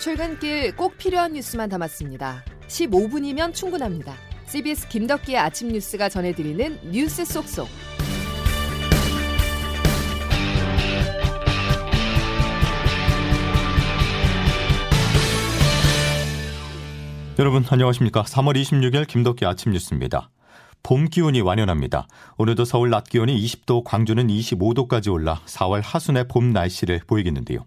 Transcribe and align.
출근길 0.00 0.74
꼭 0.76 0.96
필요한 0.96 1.34
뉴스만 1.34 1.68
담았습니다. 1.68 2.42
15분이면 2.68 3.52
충분합니다. 3.52 4.14
CBS 4.46 4.88
김덕기의 4.88 5.36
아침 5.36 5.68
뉴스가 5.68 6.08
전해드리는 6.08 6.90
뉴스 6.90 7.22
속속. 7.26 7.68
여러분 17.38 17.62
안녕하십니까? 17.68 18.22
3월 18.22 18.56
26일 18.56 19.06
김덕기 19.06 19.44
아침 19.44 19.72
뉴스입니다. 19.72 20.30
봄 20.82 21.10
기온이 21.10 21.42
완연합니다. 21.42 22.08
오늘도 22.38 22.64
서울 22.64 22.88
낮 22.88 23.04
기온이 23.04 23.38
20도, 23.44 23.84
광주는 23.84 24.26
25도까지 24.26 25.12
올라 25.12 25.42
4월 25.44 25.82
하순의 25.84 26.26
봄 26.28 26.54
날씨를 26.54 27.00
보이겠는데요. 27.06 27.66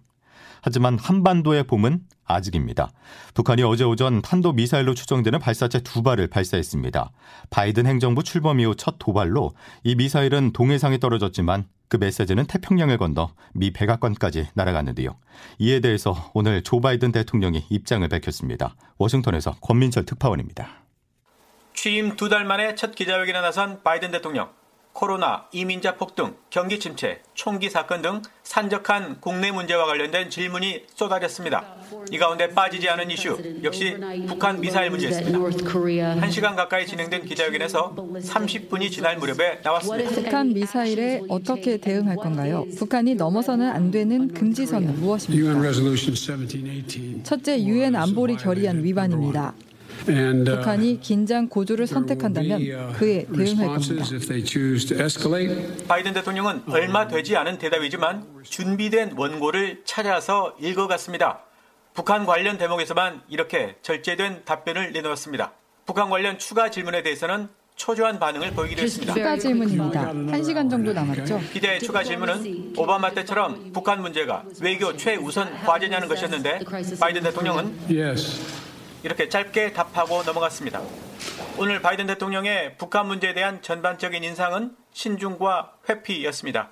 하지만 0.63 0.97
한반도의 0.97 1.65
봄은 1.65 1.99
아직입니다. 2.25 2.91
북한이 3.33 3.63
어제 3.63 3.83
오전 3.83 4.21
탄도 4.21 4.53
미사일로 4.53 4.93
추정되는 4.93 5.39
발사체 5.39 5.81
두 5.81 6.01
발을 6.01 6.27
발사했습니다. 6.27 7.11
바이든 7.49 7.85
행정부 7.85 8.23
출범 8.23 8.61
이후 8.61 8.73
첫 8.75 8.95
도발로 8.97 9.51
이 9.83 9.95
미사일은 9.95 10.53
동해상에 10.53 10.99
떨어졌지만 10.99 11.65
그 11.89 11.97
메시지는 11.97 12.45
태평양을 12.45 12.97
건너 12.97 13.33
미 13.53 13.71
백악관까지 13.71 14.47
날아갔는데요. 14.53 15.17
이에 15.59 15.81
대해서 15.81 16.31
오늘 16.33 16.63
조 16.63 16.79
바이든 16.79 17.11
대통령이 17.11 17.65
입장을 17.69 18.07
밝혔습니다. 18.07 18.75
워싱턴에서 18.97 19.55
권민철 19.61 20.05
특파원입니다. 20.05 20.69
취임 21.75 22.15
두 22.15 22.29
달 22.29 22.45
만에 22.45 22.75
첫 22.75 22.95
기자회견에 22.95 23.41
나선 23.41 23.83
바이든 23.83 24.11
대통령. 24.11 24.49
코로나, 25.03 25.47
이민자 25.51 25.95
폭등, 25.97 26.35
경기 26.51 26.79
침체, 26.79 27.19
총기 27.33 27.69
사건 27.69 28.03
등 28.03 28.21
산적한 28.43 29.17
국내 29.19 29.51
문제와 29.51 29.85
관련된 29.87 30.29
질문이 30.29 30.83
쏟아졌습니다. 30.93 31.65
이 32.11 32.17
가운데 32.19 32.47
빠지지 32.49 32.87
않은 32.89 33.09
이슈 33.09 33.35
역시 33.63 33.97
북한 34.27 34.61
미사일 34.61 34.91
문제였습니다. 34.91 35.39
1시간 36.21 36.55
가까이 36.55 36.85
진행된 36.85 37.25
기자회견에서 37.25 37.95
30분이 37.95 38.91
지날 38.91 39.17
무렵에 39.17 39.61
나왔습니다. 39.63 40.09
북한 40.11 40.53
미사일에 40.53 41.21
어떻게 41.27 41.77
대응할 41.77 42.15
건가요? 42.15 42.65
북한이 42.77 43.15
넘어서는 43.15 43.67
안 43.69 43.89
되는 43.89 44.27
금지선은 44.27 44.99
무엇입니까? 44.99 45.43
첫째, 47.23 47.59
유엔 47.63 47.95
안보리 47.95 48.35
결의안 48.37 48.83
위반입니다. 48.83 49.53
북한이 50.05 50.99
긴장 51.01 51.47
고조를 51.47 51.87
선택한다면 51.87 52.93
그에 52.93 53.25
대응할 53.33 53.67
겁니다. 53.67 54.05
바이든 55.87 56.13
대통령은 56.13 56.63
얼마 56.67 57.07
되지 57.07 57.35
않은 57.37 57.57
대답이지만 57.57 58.25
준비된 58.43 59.13
원고를 59.17 59.81
찾아서 59.85 60.55
읽어갔습니다. 60.59 61.39
북한 61.93 62.25
관련 62.25 62.57
대목에서만 62.57 63.21
이렇게 63.29 63.75
절제된 63.81 64.41
답변을 64.45 64.93
내놓았습니다. 64.93 65.53
북한 65.85 66.09
관련 66.09 66.39
추가 66.39 66.71
질문에 66.71 67.03
대해서는 67.03 67.49
초조한 67.75 68.19
반응을 68.19 68.51
보이기도 68.51 68.81
했습니다. 68.83 69.13
추가 69.13 69.37
질문입니다. 69.37 70.07
한 70.07 70.43
시간 70.43 70.69
정도 70.69 70.93
남았죠. 70.93 71.39
기대의 71.53 71.79
추가 71.79 72.03
질문은 72.03 72.73
오바마 72.77 73.11
때처럼 73.11 73.71
북한 73.73 74.01
문제가 74.01 74.43
외교 74.61 74.95
최우선 74.95 75.51
과제냐는 75.65 76.07
것이었는데 76.07 76.59
바이든 76.99 77.23
대통령은 77.23 77.75
이렇게 79.03 79.27
짧게 79.27 79.73
답하고 79.73 80.23
넘어갔습니다. 80.23 80.81
오늘 81.57 81.81
바이든 81.81 82.07
대통령의 82.07 82.77
북한 82.77 83.05
문제에 83.05 83.33
대한 83.33 83.61
전반적인 83.61 84.23
인상은 84.23 84.75
신중과 84.93 85.73
회피였습니다. 85.89 86.71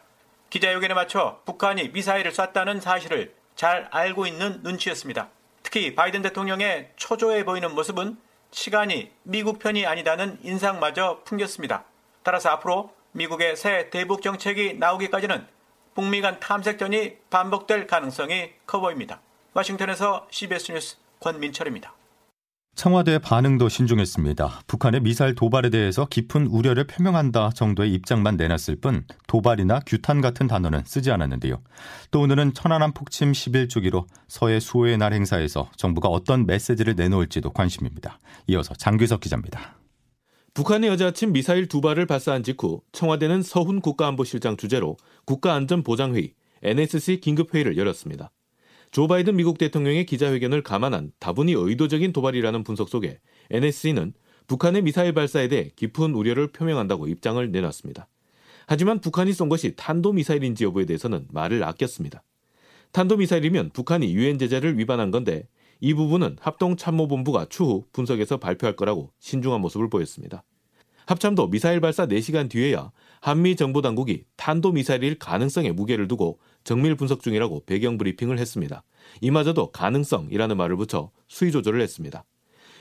기자회견에 0.49 0.93
맞춰 0.93 1.41
북한이 1.45 1.89
미사일을 1.89 2.31
쐈다는 2.31 2.79
사실을 2.79 3.35
잘 3.55 3.87
알고 3.91 4.25
있는 4.27 4.61
눈치였습니다. 4.63 5.29
특히 5.61 5.93
바이든 5.93 6.21
대통령의 6.21 6.91
초조해 6.95 7.43
보이는 7.45 7.73
모습은 7.75 8.17
시간이 8.51 9.11
미국 9.23 9.59
편이 9.59 9.85
아니다는 9.85 10.39
인상마저 10.41 11.21
풍겼습니다. 11.25 11.83
따라서 12.23 12.49
앞으로 12.49 12.93
미국의 13.11 13.55
새 13.55 13.89
대북 13.89 14.21
정책이 14.21 14.75
나오기까지는 14.75 15.45
북미 15.95 16.21
간 16.21 16.39
탐색전이 16.39 17.17
반복될 17.29 17.87
가능성이 17.87 18.51
커 18.65 18.79
보입니다. 18.79 19.19
워싱턴에서 19.53 20.27
CBS 20.31 20.71
뉴스 20.71 20.97
권민철입니다. 21.19 21.93
청와대의 22.81 23.19
반응도 23.19 23.69
신중했습니다. 23.69 24.61
북한의 24.65 25.01
미사일 25.01 25.35
도발에 25.35 25.69
대해서 25.69 26.07
깊은 26.07 26.47
우려를 26.47 26.87
표명한다 26.87 27.51
정도의 27.51 27.93
입장만 27.93 28.37
내놨을 28.37 28.77
뿐 28.81 29.05
도발이나 29.27 29.81
규탄 29.85 30.19
같은 30.19 30.47
단어는 30.47 30.81
쓰지 30.87 31.11
않았는데요. 31.11 31.61
또 32.09 32.21
오늘은 32.21 32.55
천안함 32.55 32.93
폭침 32.93 33.33
11주기로 33.33 34.07
서해 34.27 34.59
수호의 34.59 34.97
날 34.97 35.13
행사에서 35.13 35.69
정부가 35.77 36.09
어떤 36.09 36.47
메시지를 36.47 36.95
내놓을지도 36.95 37.51
관심입니다. 37.51 38.17
이어서 38.47 38.73
장규석 38.73 39.19
기자입니다. 39.19 39.75
북한이 40.55 40.89
어제 40.89 41.05
아침 41.05 41.33
미사일 41.33 41.67
두 41.67 41.81
발을 41.81 42.07
발사한 42.07 42.41
직후 42.41 42.81
청와대는 42.93 43.43
서훈 43.43 43.81
국가안보실장 43.81 44.57
주재로 44.57 44.97
국가안전보장회의 45.25 46.33
NSC 46.63 47.19
긴급회의를 47.19 47.77
열었습니다. 47.77 48.31
조 48.91 49.07
바이든 49.07 49.37
미국 49.37 49.57
대통령의 49.57 50.05
기자회견을 50.05 50.63
감안한 50.63 51.13
다분히 51.17 51.53
의도적인 51.53 52.11
도발이라는 52.11 52.65
분석 52.65 52.89
속에 52.89 53.19
NSC는 53.49 54.13
북한의 54.47 54.81
미사일 54.81 55.13
발사에 55.13 55.47
대해 55.47 55.69
깊은 55.77 56.13
우려를 56.13 56.51
표명한다고 56.51 57.07
입장을 57.07 57.51
내놨습니다. 57.51 58.09
하지만 58.67 58.99
북한이 58.99 59.31
쏜 59.31 59.47
것이 59.47 59.77
탄도미사일인지 59.77 60.65
여부에 60.65 60.85
대해서는 60.85 61.25
말을 61.31 61.63
아꼈습니다. 61.63 62.21
탄도미사일이면 62.91 63.69
북한이 63.69 64.13
유엔 64.13 64.37
제재를 64.37 64.77
위반한 64.77 65.09
건데 65.09 65.47
이 65.79 65.93
부분은 65.93 66.35
합동참모본부가 66.41 67.45
추후 67.49 67.85
분석해서 67.93 68.37
발표할 68.37 68.75
거라고 68.75 69.11
신중한 69.19 69.61
모습을 69.61 69.89
보였습니다. 69.89 70.43
합참도 71.05 71.49
미사일 71.49 71.79
발사 71.79 72.05
4시간 72.07 72.49
뒤에야 72.49 72.91
한미 73.21 73.55
정보 73.55 73.83
당국이 73.83 74.23
탄도미사일일 74.35 75.19
가능성에 75.19 75.71
무게를 75.71 76.07
두고 76.07 76.39
정밀 76.63 76.95
분석 76.95 77.21
중이라고 77.21 77.63
배경 77.67 77.99
브리핑을 77.99 78.39
했습니다. 78.39 78.83
이마저도 79.21 79.71
가능성이라는 79.71 80.57
말을 80.57 80.75
붙여 80.75 81.11
수위 81.27 81.51
조절을 81.51 81.81
했습니다. 81.81 82.25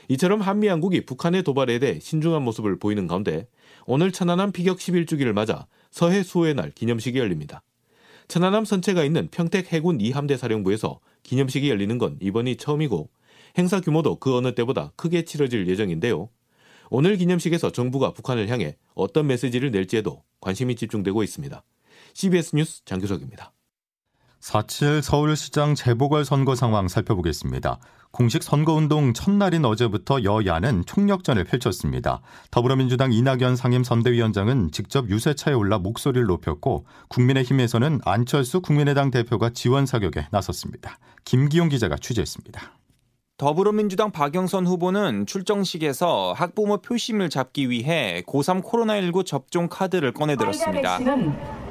이처럼 0.09 0.41
한미 0.41 0.65
양국이 0.65 1.05
북한의 1.05 1.43
도발에 1.43 1.77
대해 1.77 1.99
신중한 1.99 2.41
모습을 2.41 2.79
보이는 2.79 3.05
가운데 3.05 3.47
오늘 3.85 4.11
천안함 4.11 4.51
피격 4.51 4.79
11주기를 4.79 5.31
맞아 5.31 5.67
서해 5.91 6.23
수호의 6.23 6.55
날 6.55 6.71
기념식이 6.71 7.19
열립니다. 7.19 7.61
천안함 8.27 8.65
선체가 8.65 9.03
있는 9.03 9.27
평택 9.29 9.71
해군 9.71 9.99
2함대 9.99 10.37
사령부에서 10.37 10.99
기념식이 11.21 11.69
열리는 11.69 11.95
건 11.99 12.17
이번이 12.19 12.57
처음이고 12.57 13.09
행사 13.59 13.79
규모도 13.79 14.15
그 14.15 14.35
어느 14.35 14.55
때보다 14.55 14.91
크게 14.95 15.23
치러질 15.23 15.67
예정인데요. 15.67 16.29
오늘 16.93 17.15
기념식에서 17.15 17.71
정부가 17.71 18.11
북한을 18.11 18.49
향해 18.49 18.75
어떤 18.95 19.25
메시지를 19.25 19.71
낼지에도 19.71 20.23
관심이 20.41 20.75
집중되고 20.75 21.23
있습니다. 21.23 21.63
CBS 22.13 22.53
뉴스 22.57 22.83
장규석입니다. 22.83 23.53
4.7 24.41 25.01
서울시장 25.01 25.75
재보궐선거 25.75 26.55
상황 26.55 26.89
살펴보겠습니다. 26.89 27.79
공식 28.11 28.43
선거운동 28.43 29.13
첫날인 29.13 29.63
어제부터 29.63 30.23
여야는 30.23 30.83
총력전을 30.85 31.45
펼쳤습니다. 31.45 32.21
더불어민주당 32.49 33.13
이낙연 33.13 33.55
상임선대위원장은 33.55 34.71
직접 34.73 35.09
유세차에 35.09 35.53
올라 35.53 35.77
목소리를 35.77 36.25
높였고 36.25 36.85
국민의힘에서는 37.07 38.01
안철수 38.03 38.59
국민의당 38.59 39.11
대표가 39.11 39.51
지원 39.51 39.85
사격에 39.85 40.27
나섰습니다. 40.29 40.99
김기용 41.23 41.69
기자가 41.69 41.95
취재했습니다. 41.95 42.80
더불어민주당 43.41 44.11
박영선 44.11 44.67
후보는 44.67 45.25
출정식에서 45.25 46.33
학부모 46.37 46.77
표심을 46.77 47.31
잡기 47.31 47.71
위해 47.71 48.21
고3 48.27 48.61
코로나19 48.63 49.25
접종 49.25 49.67
카드를 49.67 50.13
꺼내들었습니다. 50.13 50.99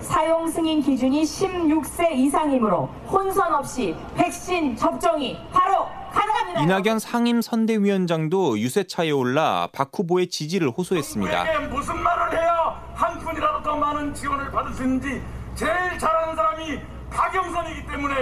사용 0.01 0.51
승인 0.51 0.83
기준이 0.83 1.23
16세 1.23 2.11
이상이므로 2.11 2.87
혼선 3.09 3.55
없이 3.55 3.95
백신 4.17 4.75
접종이 4.75 5.39
바로 5.53 5.87
가능합니다. 6.13 6.63
이낙연 6.63 6.99
상임 6.99 7.41
선대위원장도 7.41 8.59
유세차에 8.59 9.13
올라 9.13 9.69
박 9.73 9.93
후보의 9.97 10.27
지지를 10.27 10.71
호소했습니다. 10.71 11.69
무슨 11.69 12.03
말을 12.03 12.37
해야 12.37 12.83
한 12.95 13.17
푼이라도 13.21 13.63
더 13.63 13.77
많은 13.77 14.13
지원을 14.13 14.51
받을 14.51 14.75
수 14.75 14.83
있는지 14.83 15.23
제일 15.55 15.97
잘하는 16.01 16.35
사람이 16.35 16.81
박영선이기 17.11 17.87
때문에 17.87 18.15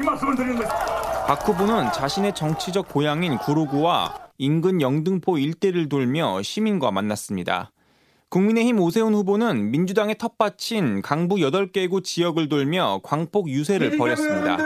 이 0.00 0.02
말씀을 0.02 0.36
드리는 0.36 0.56
것입니다. 0.56 1.26
박 1.26 1.48
후보는 1.48 1.92
자신의 1.92 2.34
정치적 2.34 2.88
고향인 2.88 3.38
구로구와 3.38 4.14
인근 4.38 4.80
영등포 4.80 5.38
일대를 5.38 5.88
돌며 5.88 6.42
시민과 6.42 6.90
만났습니다. 6.90 7.72
국민의힘 8.28 8.80
오세훈 8.80 9.14
후보는 9.14 9.70
민주당의 9.70 10.18
텃밭인 10.18 11.02
강북 11.02 11.38
8개 11.38 11.88
구 11.88 12.02
지역을 12.02 12.48
돌며 12.48 13.00
광폭 13.02 13.48
유세를 13.48 13.96
벌였습니다. 13.96 14.56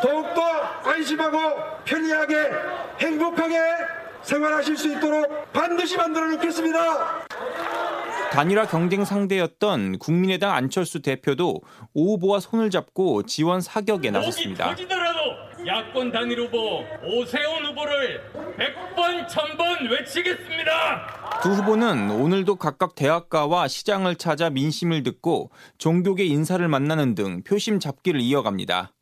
더욱더 0.00 0.42
안심하고 0.84 1.38
편리하게 1.84 2.34
행복하게 3.00 3.56
생활하실 4.22 4.76
수 4.76 4.92
있도록 4.92 5.52
반드시 5.52 5.96
만들어 5.96 6.26
놓겠습니다. 6.32 7.26
단일화 8.32 8.66
경쟁 8.66 9.04
상대였던 9.04 9.98
국민의당 9.98 10.54
안철수 10.54 11.00
대표도 11.00 11.60
오 11.94 12.12
후보와 12.12 12.40
손을 12.40 12.70
잡고 12.70 13.22
지원 13.24 13.60
사격에 13.60 14.10
나섰습니다. 14.10 14.74
야권 15.66 16.12
단일 16.12 16.40
후보 16.40 16.84
오세훈 17.02 17.66
후보를 17.66 18.22
100번 18.56 19.26
1000번 19.26 19.90
외치겠습니다. 19.90 21.40
두 21.42 21.50
후보는 21.50 22.10
오늘도 22.10 22.56
각각 22.56 22.94
대학가와 22.94 23.66
시장을 23.66 24.14
찾아 24.14 24.48
민심을 24.48 25.02
듣고 25.02 25.50
종교계 25.78 26.24
인사를 26.24 26.66
만나는 26.68 27.16
등 27.16 27.42
표심 27.42 27.80
잡기를 27.80 28.20
이어갑니다. 28.20 28.92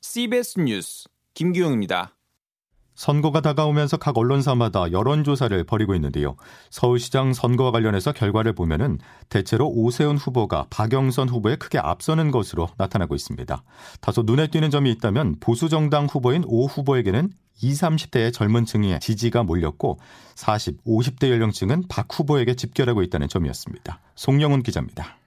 CBS 0.00 0.60
뉴스 0.60 1.08
김규영입니다. 1.34 2.14
선거가 2.94 3.40
다가오면서 3.40 3.96
각 3.96 4.16
언론사마다 4.16 4.92
여론조사를 4.92 5.64
벌이고 5.64 5.94
있는데요. 5.96 6.36
서울시장 6.70 7.32
선거와 7.32 7.72
관련해서 7.72 8.12
결과를 8.12 8.52
보면은 8.52 8.98
대체로 9.28 9.68
오세훈 9.68 10.16
후보가 10.16 10.66
박영선 10.70 11.28
후보에 11.28 11.56
크게 11.56 11.78
앞서는 11.78 12.30
것으로 12.30 12.68
나타나고 12.76 13.14
있습니다. 13.14 13.62
다소 14.00 14.22
눈에 14.22 14.46
띄는 14.46 14.70
점이 14.70 14.90
있다면 14.92 15.36
보수정당 15.40 16.06
후보인 16.06 16.44
오 16.46 16.66
후보에게는 16.66 17.30
20, 17.62 17.82
30대의 17.82 18.32
젊은 18.32 18.64
층의 18.64 19.00
지지가 19.00 19.44
몰렸고 19.44 19.98
40, 20.34 20.84
50대 20.84 21.30
연령층은 21.30 21.84
박 21.88 22.08
후보에게 22.10 22.54
집결하고 22.54 23.02
있다는 23.02 23.28
점이었습니다. 23.28 24.00
송영훈 24.16 24.62
기자입니다. 24.62 25.18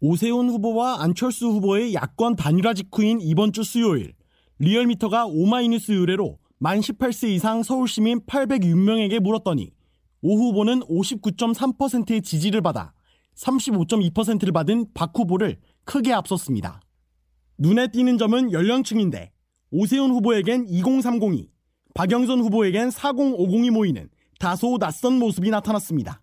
오세훈 0.00 0.50
후보와 0.50 1.02
안철수 1.02 1.46
후보의 1.46 1.94
야권 1.94 2.36
단일화 2.36 2.74
직후인 2.74 3.18
이번 3.20 3.52
주 3.52 3.62
수요일 3.64 4.12
리얼미터가 4.58 5.26
오마이뉴스 5.26 5.92
의뢰로 5.92 6.38
만 6.58 6.80
18세 6.80 7.28
이상 7.28 7.62
서울시민 7.62 8.20
806명에게 8.20 9.20
물었더니 9.20 9.72
오 10.22 10.38
후보는 10.38 10.80
59.3%의 10.80 12.22
지지를 12.22 12.62
받아 12.62 12.94
35.2%를 13.36 14.52
받은 14.52 14.86
박 14.94 15.12
후보를 15.14 15.58
크게 15.84 16.14
앞섰습니다. 16.14 16.80
눈에 17.58 17.88
띄는 17.88 18.16
점은 18.16 18.52
연령층인데 18.52 19.32
오세훈 19.70 20.10
후보에겐 20.10 20.66
2030이, 20.66 21.48
박영선 21.94 22.40
후보에겐 22.40 22.88
4050이 22.88 23.70
모이는 23.70 24.08
다소 24.38 24.78
낯선 24.78 25.18
모습이 25.18 25.50
나타났습니다. 25.50 26.22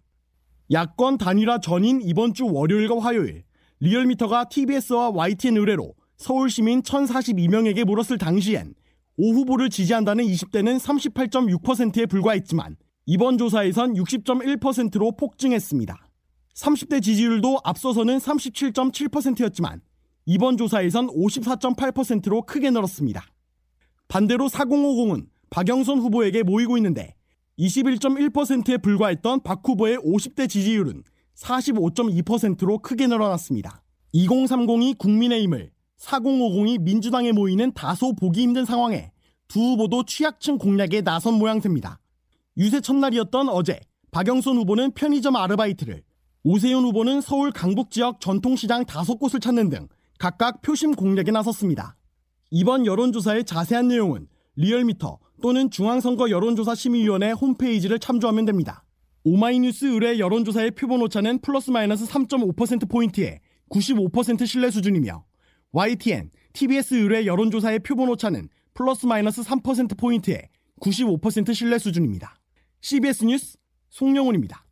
야권 0.71 1.19
단일화 1.19 1.59
전인 1.59 2.01
이번 2.01 2.33
주 2.33 2.45
월요일과 2.51 2.99
화요일 2.99 3.43
리얼미터가 3.79 4.45
TBS와 4.45 5.11
YTN 5.11 5.57
의뢰로 5.57 5.93
서울시민 6.17 6.81
1042명에게 6.81 7.85
물었을 7.85 8.17
당시엔 8.17 8.73
오 9.15 9.33
후보를 9.33 9.69
지지한다는 9.69 10.25
20대는 10.25 10.79
38.6%에 10.79 12.05
불과했지만 12.07 12.77
이번 13.05 13.37
조사에선 13.37 13.93
60.1%로 13.93 15.11
폭증했습니다. 15.15 16.07
30대 16.55 17.01
지지율도 17.01 17.59
앞서서는 17.63 18.17
37.7%였지만 18.17 19.81
이번 20.25 20.57
조사에선 20.57 21.07
54.8%로 21.07 22.43
크게 22.43 22.69
늘었습니다. 22.71 23.25
반대로 24.07 24.47
4050은 24.47 25.27
박영선 25.49 25.99
후보에게 25.99 26.43
모이고 26.43 26.77
있는데 26.77 27.15
21.1%에 27.59 28.77
불과했던 28.77 29.43
박 29.43 29.61
후보의 29.67 29.97
50대 29.97 30.49
지지율은 30.49 31.03
45.2%로 31.35 32.79
크게 32.79 33.07
늘어났습니다. 33.07 33.83
2030이 34.15 34.97
국민의힘을 34.97 35.71
4050이 36.03 36.81
민주당에 36.81 37.31
모이는 37.31 37.71
다소 37.73 38.13
보기 38.13 38.41
힘든 38.41 38.65
상황에 38.65 39.11
두 39.47 39.59
후보도 39.59 40.03
취약층 40.05 40.57
공략에 40.57 41.01
나선 41.01 41.35
모양새입니다. 41.35 41.99
유세 42.57 42.81
첫날이었던 42.81 43.49
어제 43.49 43.79
박영선 44.11 44.57
후보는 44.57 44.91
편의점 44.91 45.35
아르바이트를 45.35 46.03
오세훈 46.43 46.83
후보는 46.83 47.21
서울 47.21 47.51
강북 47.51 47.89
지역 47.89 48.19
전통시장 48.19 48.85
다섯 48.85 49.15
곳을 49.15 49.39
찾는 49.39 49.69
등 49.69 49.87
각각 50.19 50.61
표심 50.61 50.93
공략에 50.93 51.31
나섰습니다. 51.31 51.95
이번 52.51 52.85
여론조사의 52.85 53.45
자세한 53.45 53.87
내용은 53.87 54.27
리얼미터 54.55 55.19
또는 55.41 55.69
중앙선거 55.69 56.29
여론조사 56.29 56.75
심의위원회 56.75 57.31
홈페이지를 57.31 57.99
참조하면 57.99 58.45
됩니다. 58.45 58.83
오마이뉴스 59.23 59.85
의뢰 59.85 60.19
여론조사의 60.19 60.71
표본 60.71 61.01
오차는 61.01 61.39
플러스 61.39 61.71
마이너스 61.71 62.05
3.5%포인트에 62.05 63.39
95% 63.69 64.45
신뢰 64.45 64.69
수준이며 64.69 65.23
YTN, 65.75 66.29
TBS 66.53 66.93
의뢰 66.93 67.25
여론조사의 67.25 67.79
표본 67.79 68.07
오차는 68.09 68.47
플러스 68.75 69.07
마이너스 69.07 69.41
3%포인트에 69.41 70.49
95% 70.79 71.51
신뢰 71.55 71.79
수준입니다. 71.79 72.35
CBS 72.81 73.25
뉴스 73.25 73.57
송영훈입니다. 73.89 74.62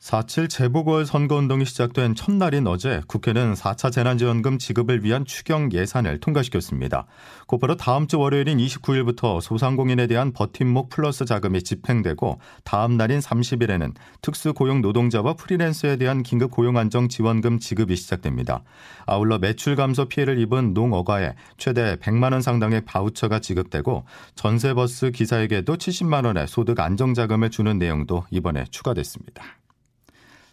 4.7 0.00 0.48
재보궐선거운동이 0.48 1.64
시작된 1.64 2.14
첫날인 2.14 2.68
어제 2.68 3.02
국회는 3.08 3.54
4차 3.54 3.90
재난지원금 3.90 4.58
지급을 4.58 5.02
위한 5.02 5.24
추경 5.24 5.72
예산을 5.72 6.20
통과시켰습니다. 6.20 7.06
곧바로 7.46 7.76
다음 7.76 8.06
주 8.06 8.20
월요일인 8.20 8.58
29일부터 8.58 9.40
소상공인에 9.40 10.06
대한 10.06 10.32
버팀목 10.32 10.88
플러스 10.88 11.24
자금이 11.24 11.62
집행되고 11.62 12.38
다음 12.62 12.96
날인 12.96 13.18
30일에는 13.18 13.92
특수고용 14.22 14.82
노동자와 14.82 15.34
프리랜서에 15.34 15.96
대한 15.96 16.22
긴급 16.22 16.52
고용안정 16.52 17.08
지원금 17.08 17.58
지급이 17.58 17.96
시작됩니다. 17.96 18.62
아울러 19.04 19.38
매출 19.38 19.74
감소 19.74 20.04
피해를 20.04 20.38
입은 20.38 20.74
농어가에 20.74 21.34
최대 21.56 21.96
100만 21.96 22.32
원 22.32 22.40
상당의 22.40 22.84
바우처가 22.84 23.40
지급되고 23.40 24.04
전세버스 24.36 25.10
기사에게도 25.10 25.76
70만 25.76 26.24
원의 26.24 26.46
소득 26.46 26.78
안정자금을 26.78 27.50
주는 27.50 27.78
내용도 27.78 28.24
이번에 28.30 28.64
추가됐습니다. 28.70 29.42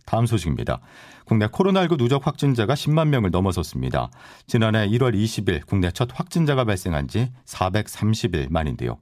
다음 0.06 0.25
소식입니다. 0.25 0.80
국내 1.25 1.48
코로나19 1.48 1.98
누적 1.98 2.25
확진자가 2.25 2.74
10만 2.75 3.07
명을 3.10 3.31
넘어섰습니다. 3.31 4.10
지난해 4.48 4.88
1월 4.88 5.16
20일 5.16 5.66
국내 5.66 5.92
첫 5.92 6.10
확진자가 6.13 6.63
발생한 6.63 7.07
지 7.07 7.31
430일 7.46 8.52
만인데요. 8.52 9.00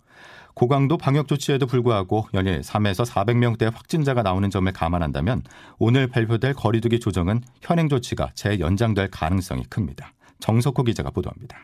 고강도 0.56 0.98
방역 0.98 1.28
조치에도 1.28 1.66
불구하고 1.66 2.28
연일 2.34 2.62
3에서 2.62 3.06
400명대 3.06 3.74
확진자가 3.74 4.22
나오는 4.22 4.50
점을 4.50 4.72
감안한다면 4.72 5.42
오늘 5.80 6.08
발표될 6.08 6.54
거리두기 6.54 7.00
조정은 7.00 7.42
현행 7.62 7.90
조치가 7.90 8.32
재연장될 8.36 9.10
가능성이 9.10 9.64
큽니다. 9.64 10.14
정석호 10.40 10.84
기자가 10.84 11.10
보도합니다. 11.10 11.58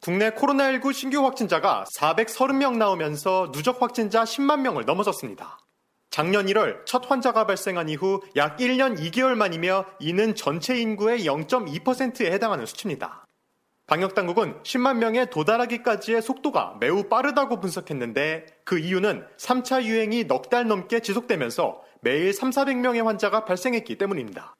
국내 0.00 0.30
코로나19 0.30 0.92
신규 0.92 1.24
확진자가 1.24 1.84
430명 1.98 2.76
나오면서 2.76 3.50
누적 3.52 3.82
확진자 3.82 4.24
10만 4.24 4.60
명을 4.60 4.84
넘어섰습니다. 4.84 5.58
작년 6.10 6.46
1월 6.46 6.86
첫 6.86 7.10
환자가 7.10 7.46
발생한 7.46 7.88
이후 7.88 8.22
약 8.36 8.56
1년 8.58 8.98
2개월 8.98 9.34
만이며 9.34 9.84
이는 10.00 10.34
전체 10.34 10.78
인구의 10.78 11.26
0.2%에 11.26 12.32
해당하는 12.32 12.64
수치입니다. 12.64 13.26
방역당국은 13.86 14.62
10만 14.64 14.96
명에 14.96 15.26
도달하기까지의 15.26 16.20
속도가 16.22 16.78
매우 16.80 17.04
빠르다고 17.04 17.60
분석했는데 17.60 18.46
그 18.64 18.78
이유는 18.78 19.26
3차 19.36 19.84
유행이 19.84 20.24
넉 20.24 20.50
달 20.50 20.66
넘게 20.66 21.00
지속되면서 21.00 21.82
매일 22.00 22.32
3, 22.32 22.50
400명의 22.50 23.04
환자가 23.04 23.44
발생했기 23.44 23.96
때문입니다. 23.98 24.54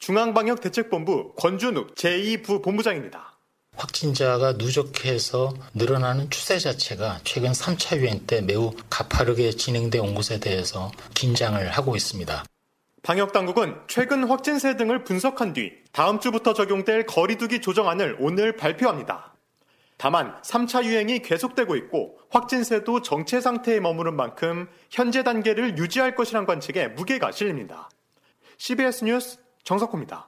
중앙방역대책본부 0.00 1.34
권준욱 1.36 1.94
제2부 1.94 2.62
본부장입니다. 2.62 3.37
확진자가 3.78 4.54
누적해서 4.54 5.54
늘어나는 5.72 6.30
추세 6.30 6.58
자체가 6.58 7.20
최근 7.22 7.52
3차 7.52 7.96
유행 7.98 8.26
때 8.26 8.42
매우 8.42 8.72
가파르게 8.90 9.52
진행돼 9.52 10.00
온 10.00 10.14
것에 10.14 10.40
대해서 10.40 10.90
긴장을 11.14 11.66
하고 11.70 11.94
있습니다. 11.94 12.44
방역 13.04 13.32
당국은 13.32 13.76
최근 13.86 14.24
확진세 14.24 14.76
등을 14.76 15.04
분석한 15.04 15.52
뒤 15.52 15.72
다음 15.92 16.18
주부터 16.18 16.52
적용될 16.52 17.06
거리두기 17.06 17.60
조정안을 17.60 18.16
오늘 18.18 18.56
발표합니다. 18.56 19.32
다만 19.96 20.40
3차 20.42 20.84
유행이 20.84 21.22
계속되고 21.22 21.74
있고 21.76 22.18
확진세도 22.30 23.02
정체 23.02 23.40
상태에 23.40 23.80
머무른 23.80 24.14
만큼 24.14 24.68
현재 24.90 25.22
단계를 25.22 25.78
유지할 25.78 26.14
것이란 26.14 26.46
관측에 26.46 26.88
무게가 26.88 27.32
실립니다. 27.32 27.88
CBS 28.58 29.04
뉴스 29.04 29.38
정석호입니다. 29.64 30.27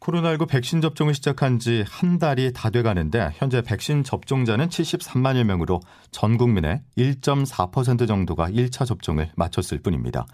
코로나19 0.00 0.48
백신 0.48 0.80
접종을 0.80 1.12
시작한 1.14 1.58
지 1.58 1.84
한 1.88 2.18
달이 2.18 2.52
다 2.52 2.70
돼가는데 2.70 3.30
현재 3.34 3.62
백신 3.62 4.04
접종자는 4.04 4.68
73만여 4.68 5.44
명으로 5.44 5.80
전 6.10 6.36
국민의 6.36 6.82
1.4% 6.96 8.06
정도가 8.06 8.48
1차 8.50 8.86
접종을 8.86 9.30
마쳤을 9.36 9.78
뿐입니다. 9.78 10.26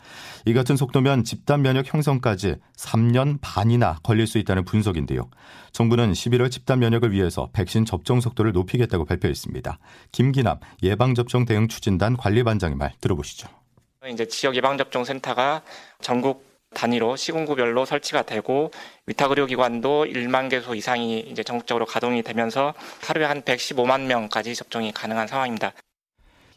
이 0.44 0.52
같은 0.52 0.76
속도면 0.76 1.24
집단 1.24 1.62
면역 1.62 1.92
형성까지 1.92 2.56
3년 2.76 3.38
반이나 3.40 3.98
걸릴 4.02 4.26
수 4.26 4.38
있다는 4.38 4.64
분석인데요. 4.64 5.28
정부는 5.72 6.12
11월 6.12 6.50
집단 6.50 6.78
면역을 6.80 7.12
위해서 7.12 7.48
백신 7.52 7.84
접종 7.84 8.20
속도를 8.20 8.52
높이겠다고 8.52 9.04
발표했습니다. 9.04 9.78
김기남 10.12 10.58
예방접종 10.82 11.46
대응 11.46 11.68
추진단 11.68 12.16
관리반장의 12.16 12.76
말 12.76 12.92
들어보시죠. 13.00 13.48
이제 14.06 14.28
지역 14.28 14.54
예방접종 14.54 15.04
센터가 15.04 15.62
전국 16.02 16.53
단위로 16.74 17.16
시군구별로 17.16 17.84
설치가 17.84 18.22
되고 18.22 18.70
위탁 19.06 19.30
의료기관도 19.30 20.04
1만 20.04 20.50
개소 20.50 20.74
이상이 20.74 21.20
이제 21.20 21.42
전국적으로 21.42 21.86
가동이 21.86 22.22
되면서 22.22 22.74
하루에 23.02 23.24
한 23.24 23.42
115만 23.42 24.02
명까지 24.02 24.54
접종이 24.54 24.92
가능한 24.92 25.26
상황입니다. 25.28 25.72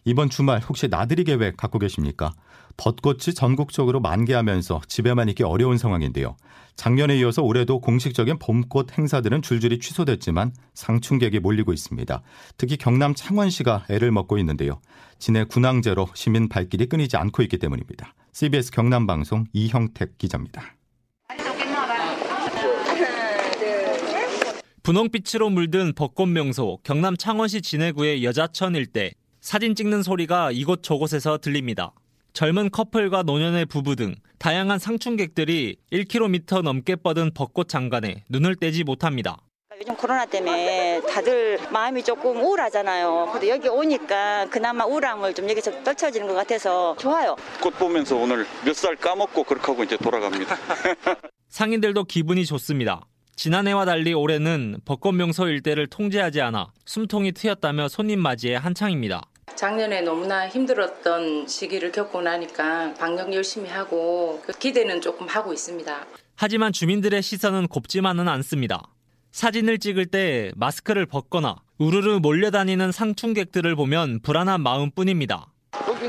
이번 0.04 0.30
주말 0.30 0.60
혹시 0.62 0.88
나들이 0.88 1.24
계획 1.24 1.58
갖고 1.58 1.80
계십니까? 1.80 2.32
벚꽃이 2.78 3.34
전국적으로 3.36 4.00
만개하면서 4.00 4.82
집에만 4.88 5.30
있기 5.30 5.44
어려운 5.44 5.78
상황인데요. 5.78 6.38
작년에 6.78 7.18
이어서 7.18 7.42
올해도 7.42 7.82
공식적인 7.82 8.38
봄꽃 8.38 8.98
행사들은 8.98 9.42
줄줄이 9.42 9.80
취소됐지만 9.80 10.54
상충객이 10.76 11.40
몰리고 11.40 11.74
있습니다. 11.74 12.22
특히 12.56 12.78
경남 12.78 13.16
창원시가 13.16 13.88
애를 13.90 14.12
먹고 14.12 14.38
있는데요. 14.38 14.80
진해 15.18 15.44
군항제로 15.46 16.08
시민 16.14 16.48
발길이 16.48 16.86
끊이지 16.86 17.18
않고 17.18 17.42
있기 17.44 17.58
때문입니다. 17.58 18.14
CBS 18.40 18.70
경남방송 18.70 19.46
이형택 19.52 20.20
기자입니다. 20.20 20.76
분홍빛으로 24.84 25.50
물든 25.50 25.92
벚꽃 25.96 26.30
명소 26.30 26.78
경남 26.84 27.18
창원시 27.18 27.64
진해구의 27.64 28.24
여자천 28.24 28.76
일대 28.76 29.14
사진 29.42 29.74
찍는 29.74 30.04
소리가 30.04 30.52
이곳 30.52 30.84
저곳에서 30.84 31.40
들립니다. 31.40 31.94
젊은 32.34 32.70
커플과 32.70 33.24
노년의 33.24 33.66
부부 33.66 33.96
등 33.96 34.14
다양한 34.38 34.78
상충객들이 34.78 35.78
1km 35.92 36.62
넘게 36.62 36.98
뻗은 36.98 37.32
벚꽃 37.34 37.68
장관에 37.68 38.24
눈을 38.30 38.56
떼지 38.58 38.84
못합니다. 38.84 39.47
요즘 39.80 39.96
코로나 39.96 40.26
때문에 40.26 41.02
다들 41.02 41.60
마음이 41.72 42.04
조금 42.04 42.38
우울하잖아요. 42.42 43.30
근데 43.32 43.50
여기 43.50 43.68
오니까 43.70 44.48
그나마 44.50 44.86
우울함을 44.86 45.36
좀 45.36 45.48
여기서 45.50 45.84
떨쳐지는 45.84 46.28
것 46.28 46.34
같아서 46.34 46.96
좋아요. 46.98 47.36
꽃 47.62 47.72
보면서 47.78 48.16
오늘 48.16 48.46
몇 48.66 48.74
살 48.74 48.96
까먹고 48.96 49.44
그렇게 49.44 49.66
하고 49.72 49.84
이제 49.84 49.96
돌아갑니다. 49.98 50.56
상인들도 51.50 52.06
기분이 52.06 52.46
좋습니다. 52.46 53.02
지난해와 53.36 53.86
달리 53.86 54.14
올해는 54.14 54.80
벚꽃 54.86 55.14
명소 55.14 55.48
일대를 55.48 55.88
통제하지 55.88 56.42
않아 56.42 56.68
숨통이 56.86 57.34
트였다며 57.34 57.88
손님 57.88 58.20
맞이에 58.20 58.56
한창입니다. 58.56 59.22
작년에 59.56 60.02
너무나 60.02 60.48
힘들었던 60.48 61.48
시기를 61.48 61.92
겪고 61.92 62.22
나니까 62.22 62.96
방역 63.00 63.32
열심히 63.34 63.70
하고 63.70 64.42
그 64.46 64.54
기대는 64.54 65.02
조금 65.02 65.28
하고 65.28 65.54
있습니다. 65.54 66.06
하지만 66.36 66.72
주민들의 66.74 67.22
시선은 67.22 67.68
곱지만은 67.68 68.28
않습니다. 68.28 68.82
사진을 69.32 69.80
찍을 69.80 70.08
때 70.08 70.52
마스크를 70.56 71.06
벗거나 71.06 71.58
우르르 71.78 72.20
몰려다니는 72.20 72.92
상충객들을 72.92 73.76
보면 73.76 74.22
불안한 74.22 74.62
마음뿐입니다. 74.62 75.48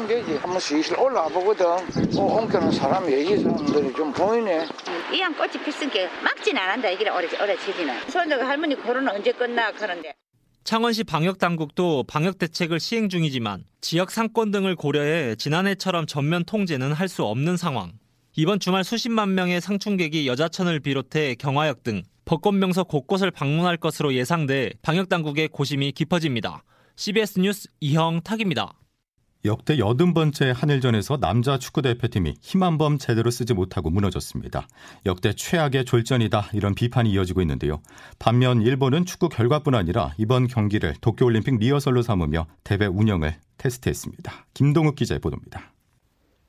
되지. 0.09 0.37
한번 0.37 0.59
슬슬 0.59 0.99
올라와 0.99 1.29
보거든. 1.29 1.67
어, 1.67 2.23
옮겨놓은 2.23 2.73
사람 2.73 3.11
얘기 3.13 3.37
사람들이 3.37 3.93
좀 3.93 4.13
보이네. 4.13 4.67
이양 5.15 5.35
꽃이 5.37 5.53
피었으니까 5.65 5.99
막진 6.23 6.57
않는다. 6.57 6.89
이게 6.91 7.09
오래, 7.11 7.29
오래 7.43 7.57
지지는. 7.59 8.09
손자가 8.09 8.49
할머니 8.49 8.75
코로나 8.75 9.13
언제 9.13 9.31
끝나? 9.33 9.71
그런데. 9.73 10.15
창원시 10.65 11.05
방역 11.05 11.39
당국도 11.39 12.05
방역 12.09 12.39
대책을 12.39 12.81
시행 12.81 13.09
중이지만 13.09 13.65
지역 13.81 14.11
상권 14.11 14.51
등을 14.51 14.77
고려해 14.77 15.37
지난해처럼 15.37 16.07
전면 16.07 16.45
통제는 16.45 16.93
할 16.93 17.09
수 17.09 17.25
없는 17.25 17.57
상황. 17.57 17.93
이번 18.37 18.61
주말 18.61 18.85
수십만 18.85 19.35
명의 19.35 19.61
상충객이 19.61 20.27
여자천을 20.27 20.81
비롯해 20.81 21.35
경화역 21.35 21.83
등 21.83 22.03
벚꽃 22.29 22.57
명소 22.57 22.85
곳곳을 22.85 23.31
방문할 23.31 23.79
것으로 23.79 24.13
예상돼 24.13 24.73
방역당국의 24.83 25.49
고심이 25.49 25.93
깊어집니다. 25.93 26.63
CBS 26.95 27.41
뉴스 27.41 27.71
이형 27.81 28.21
탁입니다. 28.21 28.75
역대 29.47 29.79
여든 29.79 30.13
번째 30.13 30.53
한일전에서 30.55 31.21
남자 31.21 31.59
축구 31.59 31.81
대표팀이 31.81 32.35
힘한번 32.43 32.99
제대로 32.99 33.31
쓰지 33.31 33.55
못하고 33.55 33.89
무너졌습니다. 33.89 34.69
역대 35.07 35.33
최악의 35.33 35.87
졸전이다 35.87 36.51
이런 36.53 36.75
비판이 36.75 37.11
이어지고 37.13 37.41
있는데요. 37.41 37.81
반면 38.19 38.61
일본은 38.61 39.07
축구 39.07 39.31
결과뿐 39.31 39.75
아니라 39.75 40.13
이번 40.19 40.49
경기를 40.49 40.93
도쿄올림픽 41.01 41.57
리허설로 41.59 42.03
삼으며 42.03 42.47
대회 42.63 42.85
운영을 42.85 43.37
테스트했습니다. 43.57 44.49
김동욱 44.53 44.97
기자의 44.97 45.21
보도입니다. 45.21 45.73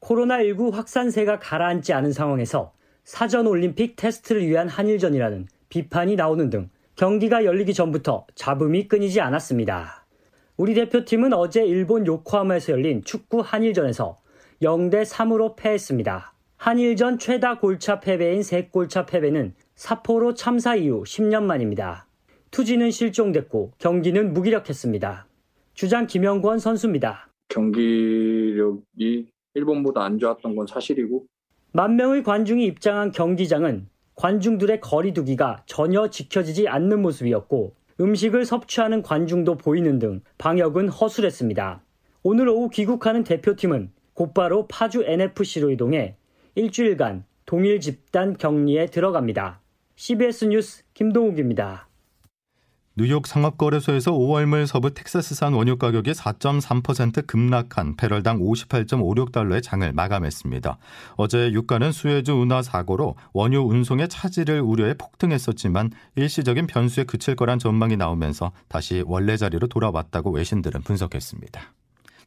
코로나19 0.01 0.73
확산세가 0.73 1.39
가라앉지 1.39 1.93
않은 1.93 2.11
상황에서 2.11 2.73
사전 3.05 3.47
올림픽 3.47 3.95
테스트를 3.95 4.45
위한 4.45 4.67
한일전이라는 4.67 5.47
비판이 5.69 6.15
나오는 6.15 6.49
등 6.49 6.69
경기가 6.95 7.45
열리기 7.45 7.73
전부터 7.73 8.25
잡음이 8.35 8.87
끊이지 8.87 9.21
않았습니다. 9.21 10.05
우리 10.57 10.73
대표팀은 10.73 11.31
어제 11.33 11.63
일본 11.63 12.05
요코하마에서 12.05 12.73
열린 12.73 13.03
축구 13.03 13.39
한일전에서 13.39 14.17
0대 14.61 15.05
3으로 15.05 15.55
패했습니다. 15.55 16.33
한일전 16.57 17.17
최다 17.17 17.59
골차 17.59 18.01
패배인 18.01 18.41
3골차 18.41 19.07
패배는 19.07 19.53
사포로 19.75 20.33
참사 20.33 20.75
이후 20.75 21.03
10년 21.03 21.43
만입니다. 21.43 22.05
투지는 22.51 22.91
실종됐고 22.91 23.71
경기는 23.77 24.33
무기력했습니다. 24.33 25.27
주장 25.73 26.07
김영권 26.07 26.59
선수입니다. 26.59 27.29
경기력이 27.47 29.27
일본보다 29.53 30.03
안 30.03 30.19
좋았던 30.19 30.55
건 30.55 30.67
사실이고 30.67 31.25
만 31.71 31.95
명의 31.95 32.23
관중이 32.23 32.65
입장한 32.65 33.11
경기장은 33.11 33.87
관중들의 34.19 34.81
거리두기가 34.81 35.63
전혀 35.65 36.09
지켜지지 36.09 36.67
않는 36.67 37.01
모습이었고 37.01 37.73
음식을 38.01 38.43
섭취하는 38.43 39.01
관중도 39.01 39.55
보이는 39.55 39.97
등 39.97 40.21
방역은 40.37 40.89
허술했습니다. 40.89 41.81
오늘 42.23 42.49
오후 42.49 42.69
귀국하는 42.69 43.23
대표팀은 43.23 43.91
곧바로 44.13 44.67
파주 44.67 45.03
NFC로 45.05 45.71
이동해 45.71 46.17
일주일간 46.55 47.23
동일 47.45 47.79
집단 47.79 48.35
격리에 48.35 48.87
들어갑니다. 48.87 49.61
CBS 49.95 50.45
뉴스 50.45 50.83
김동욱입니다. 50.93 51.88
뉴욕 52.95 53.27
상업거래소에서 53.27 54.11
5월물 54.11 54.65
서부 54.65 54.93
텍사스산 54.93 55.53
원유 55.53 55.77
가격이 55.77 56.11
4.3% 56.11 57.27
급락한 57.27 57.95
배럴당 57.95 58.39
58.56달러의 58.39 59.63
장을 59.63 59.89
마감했습니다. 59.93 60.77
어제 61.15 61.51
유가는 61.51 61.91
수혜주 61.91 62.33
운하 62.33 62.61
사고로 62.61 63.15
원유 63.33 63.61
운송의 63.61 64.09
차질을 64.09 64.59
우려해 64.61 64.95
폭등했었지만 64.95 65.91
일시적인 66.15 66.67
변수에 66.67 67.05
그칠 67.05 67.35
거란 67.35 67.57
전망이 67.57 67.95
나오면서 67.95 68.51
다시 68.67 69.03
원래 69.05 69.37
자리로 69.37 69.67
돌아왔다고 69.67 70.31
외신들은 70.31 70.81
분석했습니다. 70.81 71.61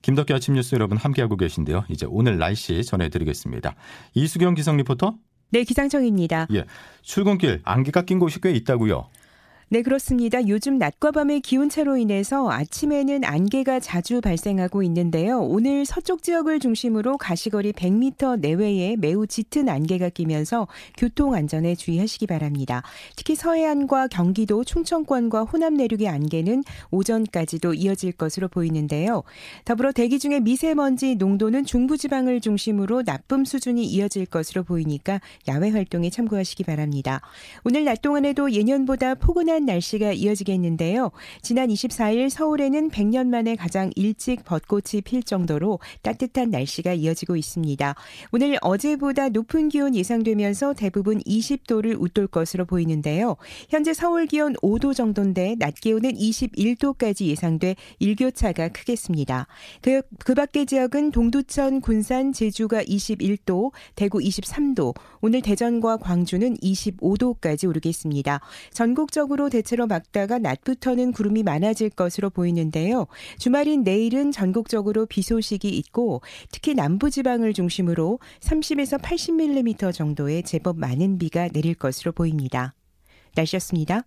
김덕기 0.00 0.32
아침 0.32 0.54
뉴스 0.54 0.74
여러분 0.74 0.96
함께하고 0.96 1.36
계신데요. 1.36 1.84
이제 1.90 2.06
오늘 2.08 2.38
날씨 2.38 2.82
전해드리겠습니다. 2.82 3.74
이수경 4.14 4.54
기상 4.54 4.76
리포터. 4.78 5.14
네, 5.50 5.64
기상청입니다. 5.64 6.46
예, 6.54 6.64
출근길 7.02 7.60
안개가 7.64 8.02
낀 8.02 8.18
곳이 8.18 8.40
꽤 8.40 8.52
있다고요. 8.52 9.06
네, 9.72 9.80
그렇습니다. 9.80 10.46
요즘 10.48 10.76
낮과 10.76 11.12
밤의 11.12 11.40
기온차로 11.40 11.96
인해서 11.96 12.50
아침에는 12.50 13.24
안개가 13.24 13.80
자주 13.80 14.20
발생하고 14.20 14.82
있는데요. 14.82 15.40
오늘 15.40 15.86
서쪽 15.86 16.22
지역을 16.22 16.60
중심으로 16.60 17.16
가시거리 17.16 17.72
100m 17.72 18.40
내외에 18.40 18.96
매우 18.96 19.26
짙은 19.26 19.70
안개가 19.70 20.10
끼면서 20.10 20.68
교통 20.98 21.32
안전에 21.32 21.74
주의하시기 21.74 22.26
바랍니다. 22.26 22.82
특히 23.16 23.34
서해안과 23.34 24.08
경기도 24.08 24.62
충청권과 24.62 25.44
호남 25.44 25.72
내륙의 25.72 26.06
안개는 26.06 26.64
오전까지도 26.90 27.72
이어질 27.72 28.12
것으로 28.12 28.48
보이는데요. 28.48 29.22
더불어 29.64 29.92
대기 29.92 30.18
중에 30.18 30.40
미세먼지 30.40 31.14
농도는 31.14 31.64
중부지방을 31.64 32.42
중심으로 32.42 33.04
나쁨 33.04 33.46
수준이 33.46 33.86
이어질 33.86 34.26
것으로 34.26 34.64
보이니까 34.64 35.22
야외 35.48 35.70
활동에 35.70 36.10
참고하시기 36.10 36.62
바랍니다. 36.64 37.22
오늘 37.64 37.86
낮 37.86 38.02
동안에도 38.02 38.52
예년보다 38.52 39.14
포근한 39.14 39.61
따뜻한 39.62 39.66
날씨가 39.66 40.12
이어지겠는데요. 40.12 41.10
지난 41.40 41.68
24일 41.68 42.28
서울에는 42.28 42.90
100년 42.90 43.28
만에 43.28 43.56
가장 43.56 43.90
일찍 43.94 44.44
벚꽃이 44.44 45.02
필 45.04 45.22
정도로 45.22 45.78
따뜻한 46.02 46.50
날씨가 46.50 46.94
이어지고 46.94 47.36
있습니다. 47.36 47.94
오늘 48.32 48.58
어제보다 48.60 49.28
높은 49.28 49.68
기온 49.68 49.94
예상되면서 49.94 50.74
대부분 50.74 51.20
20도를 51.20 51.96
웃돌 51.98 52.26
것으로 52.26 52.64
보이는데요. 52.64 53.36
현재 53.68 53.94
서울 53.94 54.26
기온 54.26 54.54
5도 54.54 54.94
정도인데 54.94 55.56
낮 55.58 55.74
기온은 55.74 56.12
21도까지 56.12 57.26
예상돼 57.26 57.76
일교차가 57.98 58.68
크겠습니다. 58.68 59.46
그, 59.80 60.02
그 60.18 60.34
밖의 60.34 60.66
지역은 60.66 61.12
동두천, 61.12 61.80
군산, 61.80 62.32
제주가 62.32 62.82
21도, 62.82 63.72
대구 63.94 64.18
23도, 64.18 64.94
오늘 65.20 65.40
대전과 65.40 65.98
광주는 65.98 66.56
25도까지 66.56 67.68
오르겠습니다. 67.68 68.40
전국적으로 68.72 69.48
대체로 69.52 69.86
막다가 69.86 70.38
낮부터는 70.38 71.12
구름이 71.12 71.42
많아질 71.42 71.90
것으로 71.90 72.30
보이는데요. 72.30 73.06
주말인 73.38 73.82
내일은 73.82 74.32
전국적으로 74.32 75.04
비 75.06 75.20
소식이 75.20 75.68
있고 75.68 76.22
특히 76.50 76.74
남부 76.74 77.10
지방을 77.10 77.52
중심으로 77.52 78.18
30에서 78.40 79.00
80mm 79.00 79.92
정도의 79.92 80.42
제법 80.42 80.78
많은 80.78 81.18
비가 81.18 81.48
내릴 81.48 81.74
것으로 81.74 82.12
보입니다. 82.12 82.74
날씨였습니다. 83.34 84.04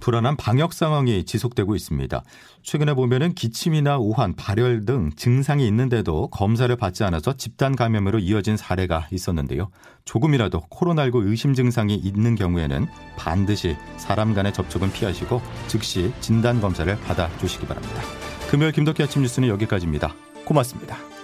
불안한 0.00 0.36
방역 0.36 0.72
상황이 0.72 1.24
지속되고 1.24 1.74
있습니다. 1.74 2.22
최근에 2.62 2.94
보면은 2.94 3.34
기침이나 3.34 3.98
오한, 3.98 4.34
발열 4.34 4.84
등 4.84 5.10
증상이 5.16 5.66
있는데도 5.66 6.28
검사를 6.28 6.74
받지 6.76 7.04
않아서 7.04 7.34
집단 7.34 7.76
감염으로 7.76 8.18
이어진 8.18 8.56
사례가 8.56 9.08
있었는데요. 9.10 9.70
조금이라도 10.04 10.62
코로나19 10.70 11.26
의심 11.28 11.54
증상이 11.54 11.94
있는 11.94 12.34
경우에는 12.34 12.86
반드시 13.16 13.76
사람 13.96 14.34
간의 14.34 14.52
접촉은 14.52 14.92
피하시고 14.92 15.42
즉시 15.66 16.12
진단 16.20 16.60
검사를 16.60 16.94
받아 17.00 17.28
주시기 17.38 17.66
바랍니다. 17.66 18.02
금요일 18.50 18.72
김덕기 18.72 19.02
아침 19.02 19.22
뉴스는 19.22 19.48
여기까지입니다. 19.48 20.14
고맙습니다. 20.44 21.17